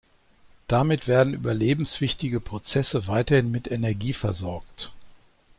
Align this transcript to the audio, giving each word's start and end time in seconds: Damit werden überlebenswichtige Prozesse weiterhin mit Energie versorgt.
Damit 0.67 1.07
werden 1.07 1.35
überlebenswichtige 1.35 2.39
Prozesse 2.39 3.05
weiterhin 3.05 3.51
mit 3.51 3.69
Energie 3.69 4.13
versorgt. 4.13 4.91